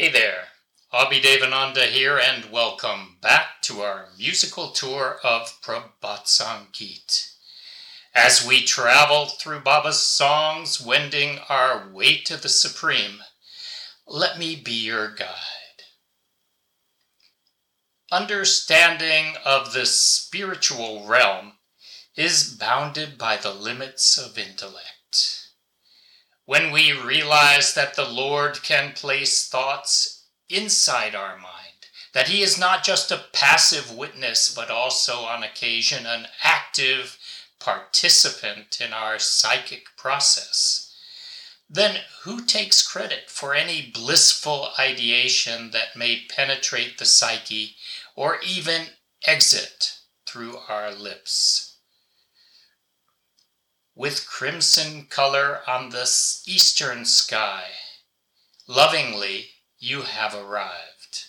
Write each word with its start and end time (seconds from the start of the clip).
Hey 0.00 0.12
there, 0.12 0.44
Abhi 0.94 1.20
Devananda 1.20 1.88
here, 1.88 2.18
and 2.18 2.52
welcome 2.52 3.16
back 3.20 3.60
to 3.62 3.80
our 3.80 4.10
musical 4.16 4.70
tour 4.70 5.18
of 5.24 5.60
Prabhat 5.60 6.26
Sangeet. 6.26 7.32
As 8.14 8.46
we 8.46 8.60
travel 8.60 9.26
through 9.26 9.58
Baba's 9.58 10.00
songs, 10.00 10.80
wending 10.80 11.40
our 11.48 11.90
way 11.92 12.18
to 12.18 12.36
the 12.36 12.48
Supreme, 12.48 13.24
let 14.06 14.38
me 14.38 14.54
be 14.54 14.70
your 14.70 15.12
guide. 15.12 15.82
Understanding 18.12 19.34
of 19.44 19.72
the 19.72 19.84
spiritual 19.84 21.08
realm 21.08 21.54
is 22.14 22.54
bounded 22.54 23.18
by 23.18 23.36
the 23.36 23.52
limits 23.52 24.16
of 24.16 24.38
intellect 24.38 25.37
when 26.48 26.72
we 26.72 26.92
realize 26.92 27.74
that 27.74 27.94
the 27.94 28.08
Lord 28.08 28.62
can 28.62 28.92
place 28.94 29.46
thoughts 29.46 30.24
inside 30.48 31.14
our 31.14 31.36
mind, 31.36 31.84
that 32.14 32.28
He 32.28 32.40
is 32.40 32.58
not 32.58 32.82
just 32.82 33.10
a 33.10 33.24
passive 33.34 33.94
witness, 33.94 34.54
but 34.54 34.70
also 34.70 35.16
on 35.16 35.42
occasion 35.42 36.06
an 36.06 36.26
active 36.42 37.18
participant 37.60 38.80
in 38.80 38.94
our 38.94 39.18
psychic 39.18 39.88
process, 39.98 40.96
then 41.68 42.00
who 42.22 42.42
takes 42.42 42.80
credit 42.80 43.28
for 43.28 43.54
any 43.54 43.82
blissful 43.82 44.70
ideation 44.78 45.70
that 45.72 45.96
may 45.96 46.24
penetrate 46.30 46.96
the 46.96 47.04
psyche 47.04 47.76
or 48.16 48.38
even 48.40 48.86
exit 49.26 49.98
through 50.26 50.56
our 50.66 50.94
lips? 50.94 51.67
With 53.98 54.28
crimson 54.28 55.04
color 55.06 55.60
on 55.66 55.88
the 55.90 56.04
eastern 56.46 57.04
sky. 57.04 57.64
Lovingly 58.68 59.46
you 59.80 60.02
have 60.02 60.32
arrived. 60.32 61.24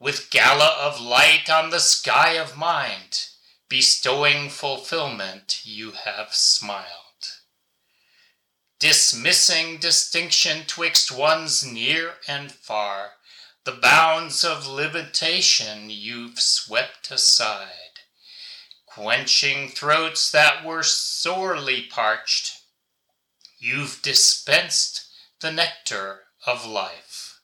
With 0.00 0.30
gala 0.30 0.74
of 0.80 1.02
light 1.02 1.50
on 1.50 1.68
the 1.68 1.80
sky 1.80 2.38
of 2.38 2.56
mind, 2.56 3.26
bestowing 3.68 4.48
fulfillment, 4.48 5.60
you 5.64 5.90
have 5.90 6.34
smiled. 6.34 6.86
Dismissing 8.78 9.76
distinction 9.76 10.62
twixt 10.66 11.12
ones 11.12 11.62
near 11.62 12.14
and 12.26 12.50
far, 12.50 13.12
the 13.64 13.72
bounds 13.72 14.44
of 14.44 14.66
limitation 14.66 15.90
you've 15.90 16.40
swept 16.40 17.10
aside 17.10 17.85
quenching 18.96 19.68
throats 19.68 20.30
that 20.30 20.64
were 20.64 20.82
sorely 20.82 21.82
parched. 21.82 22.62
You've 23.58 24.00
dispensed 24.00 25.06
the 25.40 25.52
nectar 25.52 26.20
of 26.46 26.64
life. 26.64 27.38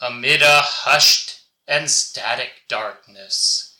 Amid 0.00 0.40
a 0.40 0.60
hushed 0.60 1.40
and 1.66 1.90
static 1.90 2.50
darkness, 2.68 3.74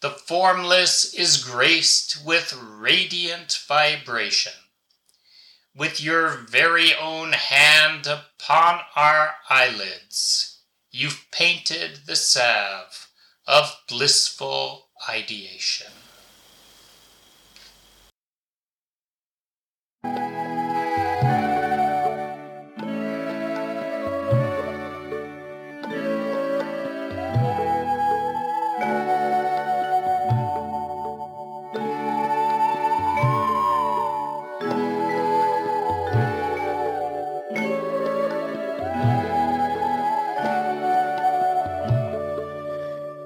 the 0.00 0.08
formless 0.08 1.12
is 1.12 1.44
graced 1.44 2.24
with 2.24 2.58
radiant 2.58 3.58
vibration. 3.68 4.52
With 5.74 6.00
your 6.00 6.28
very 6.48 6.94
own 6.94 7.34
hand 7.34 8.06
upon 8.06 8.80
our 8.96 9.34
eyelids, 9.50 10.60
you've 10.90 11.26
painted 11.30 12.06
the 12.06 12.16
salve 12.16 13.10
of 13.46 13.76
blissful 13.86 14.88
ideation. 15.08 15.88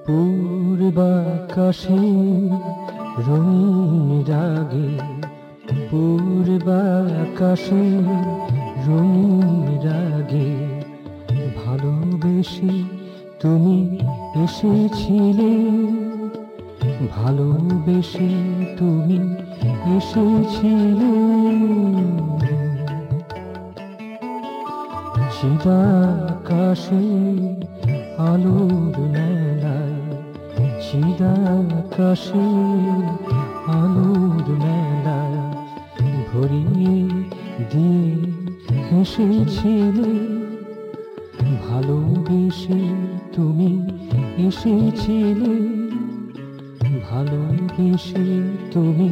Ooh. 0.08 0.45
বাকাশে 0.98 2.02
রঙিন 3.26 4.24
রাগে 4.28 4.90
পূর্বাকাশে 5.90 7.86
রঙিন 8.86 9.66
রাগে। 9.86 10.50
ভালোবেসে 11.64 12.74
তুমি 13.40 13.76
এসেছিলে, 14.44 15.52
ভালোবেসে 17.16 18.30
তুমি 18.78 19.18
এসেছিলে। 19.96 21.14
চিদাকাশে 25.36 27.04
আলোর 28.30 28.96
মেলায় 29.12 29.85
চিদাকাশে 30.86 32.46
আলোর 33.66 34.46
মেলা 34.62 35.20
ভরিয়ে 36.28 37.08
দিয়ে 37.72 38.16
এসেছিলে। 39.00 40.12
ভালোবেসে 41.68 42.80
তুমি 43.32 43.70
এসেছিলে। 44.46 45.54
ভালোবেসে 47.10 48.26
তুমি 48.72 49.10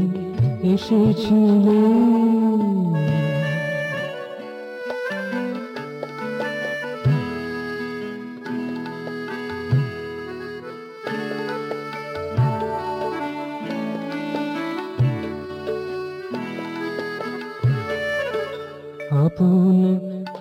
এসেছিলে। 0.73 2.44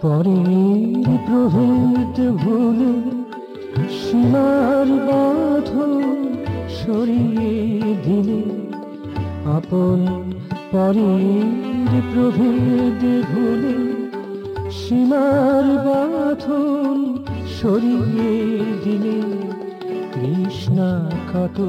পরের 0.03 1.07
প্রভেদ 1.27 2.17
ভুলে 2.41 2.93
সীমার 3.99 4.87
বাধ 5.07 5.69
সরিয়ে 6.79 7.53
দিলে 8.05 8.41
আপন 9.57 9.99
পরের 10.71 11.91
প্রভেদ 12.11 13.01
ভুলে 13.31 13.77
সীমার 14.79 15.65
বাঁধন 15.87 16.97
সরিয়ে 17.57 18.33
দিলে 18.83 19.19
কৃষ্ণা 20.13 20.91
কত 21.33 21.59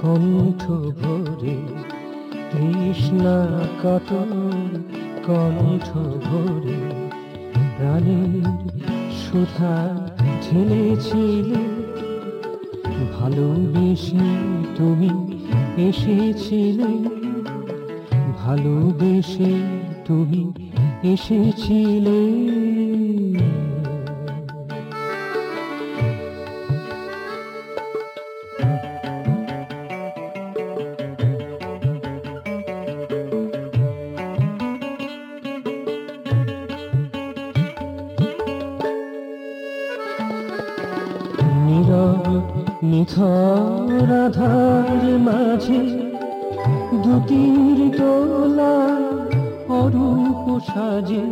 কণ্ঠ 0.00 0.62
ভরে, 1.00 1.58
কৃষ্ণা 2.52 3.38
কত 3.82 4.10
কণ্ঠ 5.26 5.88
ভরে। 6.26 7.01
প্রাণের 7.76 8.32
সুধা 9.22 9.76
ঢেলেছিলে 10.44 11.62
ভালোবেসে 13.18 14.26
তুমি 14.76 15.10
এসেছিলে। 15.88 16.90
ভালোবেসে 18.40 19.52
তুমি 20.06 20.42
এসেছিলে। 21.12 22.20
নিথর 42.82 43.88
মাঝে 45.18 45.82
দুটির 47.04 47.78
তোলা 47.98 48.76
অরূপ 49.68 50.44
সাজে 50.66 51.24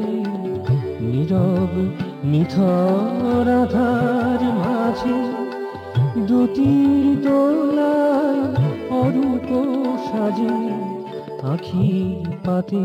নীরব 1.02 1.72
নিথর 2.24 3.46
আধার 3.60 4.40
মাঝে 4.58 5.18
দুটির 6.28 7.04
তোলায় 7.24 8.42
অরূপ 9.02 9.48
সাজে 10.08 10.54
আখি 11.42 11.90
পাতে, 12.46 12.84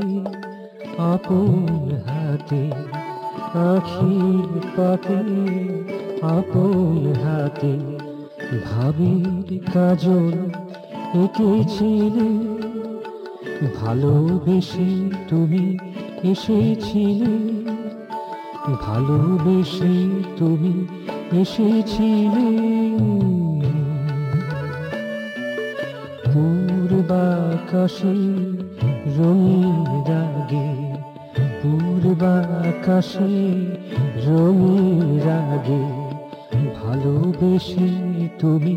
আপন 1.14 1.88
হাতে, 2.08 2.64
আখির 3.70 4.48
পাতে, 4.78 5.20
আপন 6.30 7.02
হাতে 7.24 7.74
ভাবির 8.52 9.60
কাজল 9.74 10.36
এঁকেছিলে। 11.24 12.30
ভালোবেসে 13.82 14.90
তুমি 15.30 15.78
এসেছিলে। 16.24 17.34
ভালোবেসে 18.82 19.96
তুমি 20.38 20.74
এসেছিলে। 21.42 22.50
পূর্বাকাশে 26.34 28.16
রঙিন 29.18 29.86
রাগে, 30.10 30.70
পূর্বাকাশে 31.62 33.36
রঙিন 34.26 35.20
রাগে, 35.20 35.84
ভালোবেসে 36.82 38.15
তুমি 38.40 38.76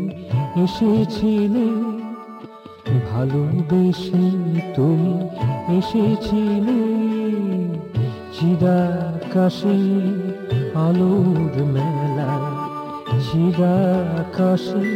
এসেছিলে 0.63 1.67
ভালোবেসে 3.09 4.25
তুমি 4.75 5.13
এসেছিলে। 5.77 6.79
চিরাকাশে 8.35 9.79
আলোর 10.87 11.53
মেলায় 11.73 12.47
চিরাকাশে 13.25 14.87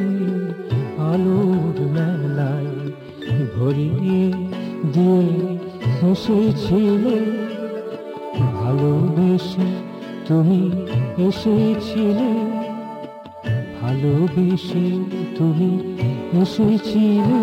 আলোর 1.12 1.78
মেলায় 1.96 2.72
ভরিয়ে 3.56 4.24
দিয়ে 4.94 5.24
হেসেছিলে 6.00 7.18
ভালোবেসে 8.60 9.68
তুমি 10.28 10.62
এসেছিলে। 11.28 12.32
ভালোবেসে 13.84 14.86
তুমি 15.38 15.72
এসেছিলে। 16.42 17.40